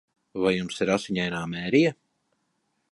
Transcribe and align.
Vai 0.43 0.53
jums 0.53 0.79
ir 0.85 0.93
Asiņainā 0.95 1.43
Mērija? 1.53 1.95